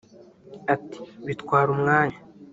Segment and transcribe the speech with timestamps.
[0.73, 2.17] Ati “Bitwara umwanya